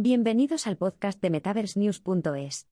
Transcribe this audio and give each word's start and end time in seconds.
Bienvenidos 0.00 0.68
al 0.68 0.76
podcast 0.76 1.20
de 1.20 1.28
MetaverseNews.es. 1.28 2.68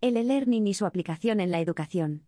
El 0.00 0.16
e-learning 0.16 0.66
y 0.66 0.72
su 0.72 0.86
aplicación 0.86 1.38
en 1.38 1.50
la 1.50 1.60
educación. 1.60 2.26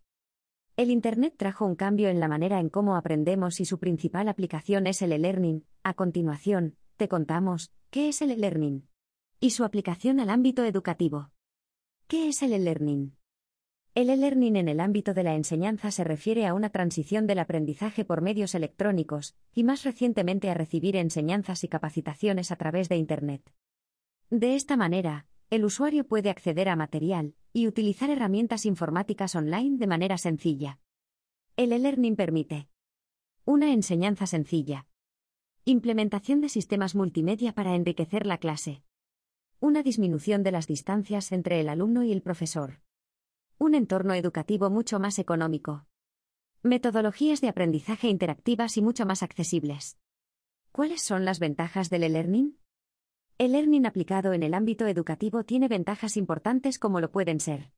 El 0.77 0.91
Internet 0.91 1.33
trajo 1.35 1.65
un 1.65 1.73
cambio 1.73 2.09
en 2.09 2.19
la 2.19 2.27
manera 2.27 2.59
en 2.59 2.69
cómo 2.69 2.95
aprendemos 2.95 3.59
y 3.59 3.65
su 3.65 3.79
principal 3.79 4.27
aplicación 4.27 4.85
es 4.85 5.01
el 5.01 5.13
e-learning. 5.13 5.65
A 5.81 5.95
continuación, 5.95 6.75
te 6.95 7.07
contamos 7.07 7.71
qué 7.89 8.09
es 8.09 8.21
el 8.21 8.29
e-learning 8.29 8.87
y 9.39 9.49
su 9.49 9.63
aplicación 9.63 10.19
al 10.19 10.29
ámbito 10.29 10.65
educativo. 10.65 11.31
¿Qué 12.05 12.29
es 12.29 12.43
el 12.43 12.53
e-learning? 12.53 13.18
El 13.95 14.11
e-learning 14.11 14.55
en 14.55 14.69
el 14.69 14.79
ámbito 14.79 15.15
de 15.15 15.23
la 15.23 15.35
enseñanza 15.35 15.89
se 15.89 16.03
refiere 16.03 16.45
a 16.45 16.53
una 16.53 16.69
transición 16.69 17.25
del 17.25 17.39
aprendizaje 17.39 18.05
por 18.05 18.21
medios 18.21 18.53
electrónicos, 18.53 19.35
y 19.55 19.63
más 19.63 19.83
recientemente 19.83 20.49
a 20.49 20.53
recibir 20.53 20.95
enseñanzas 20.95 21.63
y 21.63 21.67
capacitaciones 21.67 22.51
a 22.51 22.55
través 22.55 22.87
de 22.87 22.97
Internet. 22.97 23.51
De 24.29 24.55
esta 24.55 24.77
manera, 24.77 25.25
el 25.49 25.65
usuario 25.65 26.07
puede 26.07 26.29
acceder 26.29 26.69
a 26.69 26.75
material 26.75 27.33
y 27.51 27.67
utilizar 27.67 28.11
herramientas 28.11 28.67
informáticas 28.67 29.35
online 29.35 29.77
de 29.79 29.87
manera 29.87 30.19
sencilla. 30.19 30.79
El 31.57 31.73
e-learning 31.73 32.15
permite 32.15 32.69
una 33.43 33.73
enseñanza 33.73 34.27
sencilla, 34.27 34.85
implementación 35.65 36.41
de 36.41 36.49
sistemas 36.49 36.93
multimedia 36.93 37.53
para 37.53 37.75
enriquecer 37.75 38.27
la 38.27 38.37
clase, 38.37 38.83
una 39.59 39.81
disminución 39.81 40.43
de 40.43 40.51
las 40.51 40.67
distancias 40.67 41.31
entre 41.31 41.59
el 41.59 41.69
alumno 41.69 42.03
y 42.03 42.11
el 42.11 42.21
profesor 42.21 42.79
un 43.61 43.75
entorno 43.75 44.13
educativo 44.13 44.69
mucho 44.69 45.01
más 45.01 45.19
económico. 45.19 45.85
Metodologías 46.63 47.41
de 47.41 47.49
aprendizaje 47.49 48.07
interactivas 48.07 48.77
y 48.77 48.81
mucho 48.81 49.05
más 49.05 49.21
accesibles. 49.21 49.97
¿Cuáles 50.71 51.01
son 51.01 51.25
las 51.25 51.39
ventajas 51.39 51.89
del 51.89 52.03
e-learning? 52.03 52.57
El 53.37 53.51
learning 53.51 53.85
aplicado 53.85 54.31
en 54.31 54.43
el 54.43 54.53
ámbito 54.53 54.87
educativo 54.87 55.43
tiene 55.43 55.67
ventajas 55.67 56.15
importantes 56.15 56.79
como 56.79 57.01
lo 57.01 57.11
pueden 57.11 57.41
ser. 57.41 57.73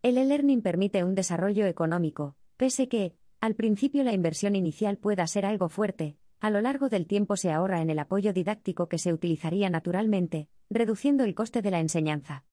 El 0.00 0.16
e-learning 0.16 0.62
permite 0.62 1.04
un 1.04 1.14
desarrollo 1.14 1.66
económico, 1.66 2.36
pese 2.56 2.88
que, 2.88 3.14
al 3.38 3.54
principio 3.54 4.04
la 4.04 4.14
inversión 4.14 4.56
inicial 4.56 4.96
pueda 4.96 5.26
ser 5.26 5.44
algo 5.44 5.68
fuerte, 5.68 6.16
a 6.40 6.48
lo 6.48 6.62
largo 6.62 6.88
del 6.88 7.06
tiempo 7.06 7.36
se 7.36 7.52
ahorra 7.52 7.82
en 7.82 7.90
el 7.90 7.98
apoyo 7.98 8.32
didáctico 8.32 8.88
que 8.88 8.96
se 8.96 9.12
utilizaría 9.12 9.68
naturalmente, 9.68 10.48
reduciendo 10.70 11.24
el 11.24 11.34
coste 11.34 11.60
de 11.60 11.70
la 11.70 11.80
enseñanza. 11.80 12.46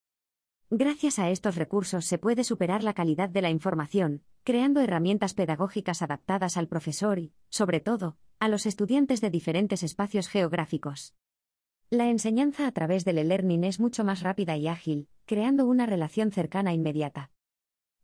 Gracias 0.71 1.17
a 1.17 1.31
estos 1.31 1.55
recursos 1.55 2.05
se 2.05 2.19
puede 2.19 2.43
superar 2.43 2.83
la 2.83 2.93
calidad 2.93 3.27
de 3.27 3.41
la 3.41 3.49
información, 3.49 4.21
creando 4.43 4.81
herramientas 4.81 5.33
pedagógicas 5.33 6.03
adaptadas 6.03 6.57
al 6.57 6.67
profesor 6.67 7.17
y, 7.17 7.33
sobre 7.49 7.79
todo, 7.79 8.17
a 8.39 8.49
los 8.49 8.67
estudiantes 8.67 9.19
de 9.19 9.31
diferentes 9.31 9.81
espacios 9.81 10.27
geográficos. 10.27 11.15
La 11.89 12.07
enseñanza 12.07 12.67
a 12.67 12.71
través 12.71 13.03
del 13.03 13.17
e-learning 13.17 13.63
es 13.63 13.79
mucho 13.79 14.03
más 14.03 14.21
rápida 14.21 14.57
y 14.57 14.67
ágil, 14.67 15.09
creando 15.25 15.65
una 15.65 15.87
relación 15.87 16.31
cercana 16.31 16.69
e 16.69 16.75
inmediata. 16.75 17.31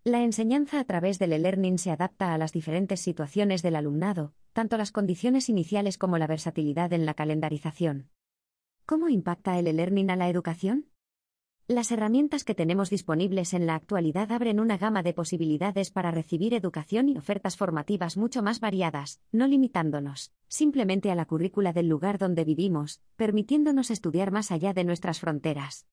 La 0.03 0.23
enseñanza 0.23 0.79
a 0.79 0.85
través 0.85 1.19
del 1.19 1.33
e-learning 1.33 1.77
se 1.77 1.91
adapta 1.91 2.33
a 2.33 2.37
las 2.39 2.51
diferentes 2.51 2.99
situaciones 2.99 3.61
del 3.61 3.75
alumnado, 3.75 4.33
tanto 4.53 4.75
las 4.77 4.91
condiciones 4.91 5.49
iniciales 5.49 5.99
como 5.99 6.17
la 6.17 6.25
versatilidad 6.25 6.93
en 6.93 7.05
la 7.05 7.13
calendarización. 7.13 8.09
¿Cómo 8.87 9.07
impacta 9.07 9.59
el 9.59 9.67
e-learning 9.67 10.09
a 10.09 10.15
la 10.15 10.29
educación? 10.29 10.87
Las 11.67 11.91
herramientas 11.91 12.43
que 12.43 12.53
tenemos 12.53 12.91
disponibles 12.91 13.55
en 13.55 13.65
la 13.65 13.73
actualidad 13.73 14.31
abren 14.31 14.59
una 14.59 14.77
gama 14.77 15.01
de 15.01 15.13
posibilidades 15.13 15.89
para 15.89 16.11
recibir 16.11 16.53
educación 16.53 17.09
y 17.09 17.17
ofertas 17.17 17.57
formativas 17.57 18.17
mucho 18.17 18.43
más 18.43 18.59
variadas, 18.59 19.19
no 19.31 19.47
limitándonos 19.47 20.31
simplemente 20.47 21.09
a 21.09 21.15
la 21.15 21.25
currícula 21.25 21.73
del 21.73 21.87
lugar 21.87 22.19
donde 22.19 22.45
vivimos, 22.45 23.01
permitiéndonos 23.15 23.89
estudiar 23.89 24.29
más 24.29 24.51
allá 24.51 24.73
de 24.73 24.83
nuestras 24.83 25.19
fronteras. 25.19 25.87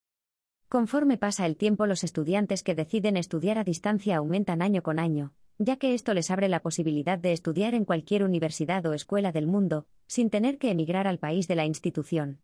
Conforme 0.69 1.17
pasa 1.17 1.47
el 1.47 1.57
tiempo 1.57 1.87
los 1.87 2.05
estudiantes 2.05 2.63
que 2.63 2.75
deciden 2.75 3.17
estudiar 3.17 3.57
a 3.57 3.65
distancia 3.65 4.19
aumentan 4.19 4.61
año 4.61 4.83
con 4.83 4.99
año, 4.99 5.33
ya 5.57 5.77
que 5.77 5.95
esto 5.95 6.13
les 6.13 6.31
abre 6.31 6.51
la 6.51 6.61
posibilidad 6.61 7.19
de 7.19 7.33
estudiar 7.33 7.75
en 7.75 7.87
cualquier 7.87 8.25
universidad 8.25 8.85
o 8.85 8.93
escuela 8.93 9.33
del 9.33 9.47
mundo, 9.47 9.87
sin 10.07 10.29
tener 10.29 10.59
que 10.59 10.71
emigrar 10.71 11.07
al 11.07 11.19
país 11.19 11.49
de 11.49 11.57
la 11.57 11.65
institución. 11.65 12.41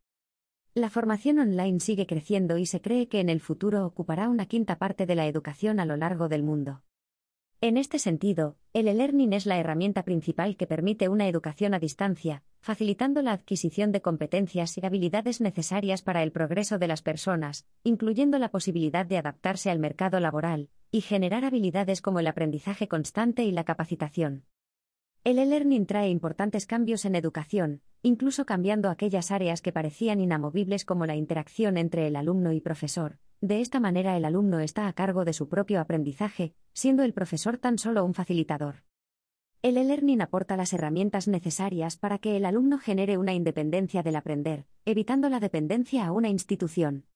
La 0.75 0.91
formación 0.91 1.39
online 1.39 1.81
sigue 1.81 2.07
creciendo 2.07 2.59
y 2.59 2.67
se 2.67 2.81
cree 2.81 3.09
que 3.09 3.21
en 3.21 3.29
el 3.29 3.41
futuro 3.41 3.87
ocupará 3.87 4.29
una 4.29 4.47
quinta 4.47 4.79
parte 4.79 5.07
de 5.07 5.15
la 5.15 5.27
educación 5.27 5.81
a 5.81 5.87
lo 5.87 5.97
largo 5.97 6.29
del 6.29 6.43
mundo. 6.43 6.83
En 7.61 7.77
este 7.77 7.99
sentido, 7.99 8.57
el 8.73 8.87
e-learning 8.87 9.33
es 9.33 9.45
la 9.45 9.59
herramienta 9.59 10.05
principal 10.05 10.57
que 10.57 10.69
permite 10.69 11.09
una 11.09 11.27
educación 11.27 11.75
a 11.75 11.81
distancia, 11.81 12.45
facilitando 12.61 13.21
la 13.23 13.33
adquisición 13.33 13.91
de 13.91 14.01
competencias 14.01 14.79
y 14.79 14.87
habilidades 14.87 15.41
necesarias 15.41 16.03
para 16.03 16.23
el 16.23 16.31
progreso 16.31 16.79
de 16.79 16.87
las 16.87 17.03
personas, 17.03 17.67
incluyendo 17.83 18.39
la 18.39 18.51
posibilidad 18.51 19.07
de 19.07 19.19
adaptarse 19.19 19.71
al 19.71 19.81
mercado 19.81 20.21
laboral, 20.21 20.71
y 20.93 21.01
generar 21.01 21.45
habilidades 21.45 22.01
como 22.01 22.21
el 22.21 22.29
aprendizaje 22.29 22.87
constante 22.87 23.43
y 23.43 23.51
la 23.51 23.65
capacitación. 23.65 24.45
El 25.25 25.41
e-learning 25.41 25.87
trae 25.87 26.11
importantes 26.11 26.67
cambios 26.67 27.05
en 27.05 27.17
educación, 27.17 27.83
incluso 28.03 28.47
cambiando 28.47 28.91
aquellas 28.91 29.31
áreas 29.31 29.63
que 29.63 29.73
parecían 29.73 30.21
inamovibles 30.21 30.85
como 30.85 31.07
la 31.07 31.17
interacción 31.17 31.77
entre 31.77 32.07
el 32.07 32.17
alumno 32.17 32.53
y 32.53 32.61
profesor. 32.61 33.19
De 33.41 33.61
esta 33.61 33.81
manera 33.81 34.17
el 34.17 34.25
alumno 34.25 34.59
está 34.61 34.89
a 34.89 34.93
cargo 34.93 35.25
de 35.25 35.33
su 35.33 35.49
propio 35.49 35.81
aprendizaje, 35.81 36.55
siendo 36.73 37.03
el 37.05 37.13
profesor 37.13 37.59
tan 37.59 37.79
solo 37.79 38.05
un 38.05 38.15
facilitador. 38.15 38.83
El 39.61 39.77
e-learning 39.77 40.23
aporta 40.23 40.57
las 40.57 40.73
herramientas 40.73 41.27
necesarias 41.27 41.97
para 41.97 42.19
que 42.19 42.37
el 42.37 42.45
alumno 42.45 42.79
genere 42.79 43.19
una 43.19 43.35
independencia 43.35 44.03
del 44.03 44.17
aprender, 44.17 44.67
evitando 44.85 45.29
la 45.29 45.41
dependencia 45.41 46.07
a 46.07 46.13
una 46.13 46.29
institución. 46.29 47.07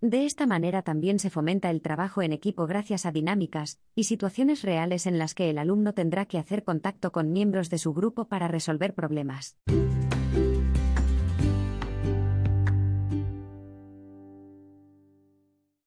De 0.00 0.26
esta 0.26 0.46
manera 0.46 0.82
también 0.82 1.18
se 1.18 1.30
fomenta 1.30 1.70
el 1.70 1.80
trabajo 1.80 2.20
en 2.22 2.32
equipo 2.32 2.66
gracias 2.66 3.06
a 3.06 3.12
dinámicas 3.12 3.80
y 3.94 4.04
situaciones 4.04 4.62
reales 4.62 5.06
en 5.06 5.18
las 5.18 5.34
que 5.34 5.50
el 5.50 5.58
alumno 5.58 5.94
tendrá 5.94 6.26
que 6.26 6.38
hacer 6.38 6.62
contacto 6.62 7.10
con 7.10 7.32
miembros 7.32 7.70
de 7.70 7.78
su 7.78 7.94
grupo 7.94 8.26
para 8.26 8.46
resolver 8.46 8.94
problemas. 8.94 9.56